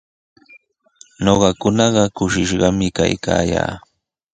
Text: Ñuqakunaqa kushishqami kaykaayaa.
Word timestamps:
Ñuqakunaqa 1.23 2.03
kushishqami 2.15 2.87
kaykaayaa. 2.97 3.71